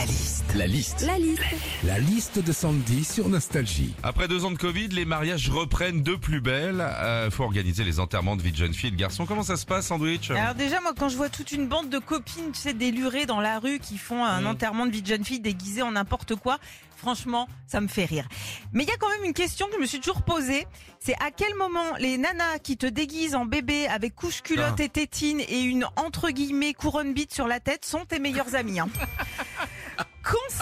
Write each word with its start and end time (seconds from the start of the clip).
La 0.00 0.06
liste. 0.06 0.44
La 0.54 0.66
liste. 0.66 1.00
La 1.02 1.18
liste. 1.18 1.42
La 1.84 1.98
liste 1.98 2.38
de 2.38 2.52
Sandy 2.52 3.04
sur 3.04 3.28
Nostalgie. 3.28 3.94
Après 4.02 4.28
deux 4.28 4.46
ans 4.46 4.50
de 4.50 4.56
Covid, 4.56 4.88
les 4.88 5.04
mariages 5.04 5.50
reprennent 5.50 6.02
de 6.02 6.14
plus 6.14 6.40
belle. 6.40 6.80
Euh, 6.80 7.30
faut 7.30 7.44
organiser 7.44 7.84
les 7.84 8.00
enterrements 8.00 8.34
de 8.36 8.40
vie 8.42 8.52
de 8.52 8.56
jeune 8.56 8.72
fille 8.72 8.88
et 8.88 8.92
de 8.92 8.96
garçon. 8.96 9.26
Comment 9.26 9.42
ça 9.42 9.56
se 9.58 9.66
passe, 9.66 9.88
Sandwich? 9.88 10.30
Alors 10.30 10.54
déjà, 10.54 10.80
moi, 10.80 10.92
quand 10.98 11.10
je 11.10 11.16
vois 11.18 11.28
toute 11.28 11.52
une 11.52 11.68
bande 11.68 11.90
de 11.90 11.98
copines, 11.98 12.50
tu 12.52 12.60
sais, 12.60 12.72
délurées 12.72 13.26
dans 13.26 13.40
la 13.40 13.58
rue 13.58 13.78
qui 13.78 13.98
font 13.98 14.24
un 14.24 14.40
Mm. 14.40 14.46
enterrement 14.46 14.86
de 14.86 14.90
vie 14.92 15.02
de 15.02 15.06
jeune 15.06 15.24
fille 15.24 15.40
déguisée 15.40 15.82
en 15.82 15.92
n'importe 15.92 16.34
quoi, 16.34 16.58
franchement, 16.96 17.46
ça 17.66 17.80
me 17.82 17.88
fait 17.88 18.04
rire. 18.06 18.26
Mais 18.72 18.84
il 18.84 18.88
y 18.88 18.92
a 18.92 18.96
quand 18.96 19.08
même 19.10 19.24
une 19.24 19.34
question 19.34 19.66
que 19.66 19.74
je 19.74 19.80
me 19.80 19.86
suis 19.86 20.00
toujours 20.00 20.22
posée. 20.22 20.66
C'est 20.98 21.14
à 21.14 21.30
quel 21.34 21.54
moment 21.56 21.96
les 21.98 22.16
nanas 22.18 22.58
qui 22.62 22.76
te 22.76 22.86
déguisent 22.86 23.34
en 23.34 23.44
bébé 23.46 23.86
avec 23.86 24.14
couche 24.14 24.42
culotte 24.42 24.76
Ah. 24.78 24.82
et 24.82 24.88
tétine 24.88 25.40
et 25.40 25.60
une 25.60 25.86
entre 25.96 26.30
guillemets 26.30 26.74
couronne 26.74 27.12
bite 27.14 27.32
sur 27.32 27.46
la 27.46 27.58
tête 27.60 27.84
sont 27.86 28.04
tes 28.06 28.18
meilleures 28.18 28.54
amies. 28.54 28.80
hein? 28.80 28.88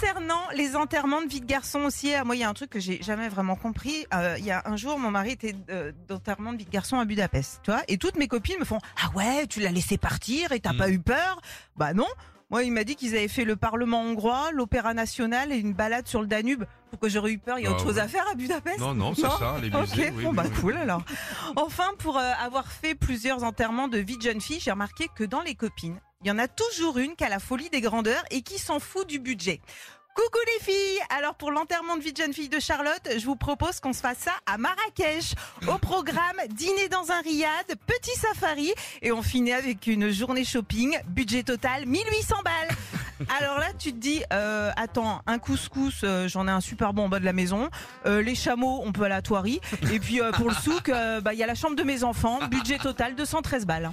Concernant 0.00 0.42
les 0.54 0.76
enterrements 0.76 1.22
de 1.22 1.26
vie 1.28 1.40
de 1.40 1.46
garçon 1.46 1.80
aussi, 1.80 2.14
euh, 2.14 2.22
moi 2.24 2.36
il 2.36 2.38
y 2.38 2.44
a 2.44 2.48
un 2.48 2.54
truc 2.54 2.70
que 2.70 2.78
j'ai 2.78 3.02
jamais 3.02 3.28
vraiment 3.28 3.56
compris. 3.56 4.06
Euh, 4.14 4.36
Il 4.38 4.44
y 4.44 4.50
a 4.52 4.62
un 4.64 4.76
jour, 4.76 4.96
mon 4.98 5.10
mari 5.10 5.30
était 5.32 5.56
euh, 5.70 5.90
d'enterrement 6.06 6.52
de 6.52 6.58
vie 6.58 6.64
de 6.66 6.70
garçon 6.70 6.98
à 7.00 7.04
Budapest, 7.04 7.60
tu 7.64 7.70
vois, 7.72 7.82
et 7.88 7.98
toutes 7.98 8.16
mes 8.16 8.28
copines 8.28 8.58
me 8.60 8.64
font 8.64 8.78
ah 9.02 9.10
ouais, 9.16 9.46
tu 9.48 9.58
l'as 9.60 9.70
laissé 9.72 9.98
partir 9.98 10.52
et 10.52 10.60
t'as 10.60 10.72
Mm. 10.72 10.76
pas 10.78 10.90
eu 10.90 11.00
peur? 11.00 11.40
Bah 11.76 11.94
non. 11.94 12.06
Moi, 12.50 12.62
il 12.64 12.72
m'a 12.72 12.84
dit 12.84 12.94
qu'ils 12.96 13.14
avaient 13.14 13.28
fait 13.28 13.44
le 13.44 13.56
Parlement 13.56 14.00
hongrois, 14.02 14.50
l'Opéra 14.52 14.94
national 14.94 15.52
et 15.52 15.56
une 15.58 15.74
balade 15.74 16.06
sur 16.08 16.22
le 16.22 16.26
Danube. 16.28 16.64
Pourquoi 16.90 17.10
j'aurais 17.10 17.32
eu 17.32 17.38
peur? 17.38 17.58
Il 17.58 17.64
y 17.64 17.66
a 17.66 17.70
Ah 17.70 17.72
autre 17.74 17.82
chose 17.84 17.98
à 17.98 18.08
faire 18.08 18.24
à 18.30 18.34
Budapest? 18.34 18.78
Non, 18.78 18.94
non, 18.94 19.14
c'est 19.14 19.20
ça, 19.22 19.56
les 19.60 19.68
Ok, 19.74 19.80
musées. 19.96 20.12
oui, 20.16 20.24
bon 20.24 20.32
bah 20.32 20.44
oui. 20.46 20.60
cool 20.60 20.76
alors. 20.78 21.02
Enfin, 21.56 21.90
pour 21.98 22.16
euh, 22.18 22.32
avoir 22.42 22.70
fait 22.72 22.94
plusieurs 22.94 23.42
enterrements 23.44 23.88
de 23.88 23.98
vie 23.98 24.16
de 24.16 24.22
jeune 24.22 24.40
fille, 24.40 24.60
j'ai 24.60 24.70
remarqué 24.70 25.08
que 25.14 25.24
dans 25.24 25.42
les 25.42 25.54
copines, 25.56 26.00
il 26.22 26.28
y 26.28 26.30
en 26.30 26.38
a 26.38 26.48
toujours 26.48 26.98
une 26.98 27.14
qui 27.14 27.24
a 27.24 27.28
la 27.28 27.38
folie 27.38 27.70
des 27.70 27.80
grandeurs 27.80 28.24
et 28.30 28.42
qui 28.42 28.58
s'en 28.58 28.80
fout 28.80 29.06
du 29.06 29.18
budget. 29.20 29.60
Coucou 30.14 30.40
les 30.46 30.64
filles 30.64 30.98
Alors 31.16 31.36
pour 31.36 31.52
l'enterrement 31.52 31.96
de 31.96 32.02
vie 32.02 32.12
de 32.12 32.16
jeune 32.16 32.32
fille 32.32 32.48
de 32.48 32.58
Charlotte, 32.58 33.08
je 33.16 33.24
vous 33.24 33.36
propose 33.36 33.78
qu'on 33.78 33.92
se 33.92 34.00
fasse 34.00 34.18
ça 34.18 34.32
à 34.46 34.58
Marrakech. 34.58 35.34
Au 35.68 35.78
programme, 35.78 36.38
dîner 36.48 36.88
dans 36.88 37.12
un 37.12 37.20
riad, 37.20 37.66
petit 37.86 38.18
safari 38.18 38.72
et 39.00 39.12
on 39.12 39.22
finit 39.22 39.52
avec 39.52 39.86
une 39.86 40.10
journée 40.10 40.44
shopping, 40.44 40.98
budget 41.06 41.44
total 41.44 41.86
1800 41.86 42.34
balles. 42.44 42.76
Alors 43.40 43.58
là, 43.60 43.66
tu 43.78 43.92
te 43.92 43.98
dis, 43.98 44.24
euh, 44.32 44.72
attends, 44.76 45.22
un 45.26 45.38
couscous, 45.38 46.00
euh, 46.02 46.26
j'en 46.26 46.48
ai 46.48 46.50
un 46.50 46.60
super 46.60 46.92
bon 46.92 47.04
en 47.04 47.08
bas 47.08 47.20
de 47.20 47.24
la 47.24 47.32
maison. 47.32 47.68
Euh, 48.06 48.22
les 48.22 48.34
chameaux, 48.34 48.80
on 48.84 48.90
peut 48.90 49.02
aller 49.02 49.14
à 49.14 49.22
Thoiry. 49.22 49.60
Et 49.92 50.00
puis 50.00 50.20
pour 50.34 50.48
le 50.48 50.54
souk, 50.54 50.90
bah, 50.90 51.32
il 51.32 51.38
y 51.38 51.44
a 51.44 51.46
la 51.46 51.54
chambre 51.54 51.76
de 51.76 51.84
mes 51.84 52.02
enfants, 52.02 52.40
budget 52.50 52.78
total 52.78 53.14
213 53.14 53.66
balles. 53.66 53.92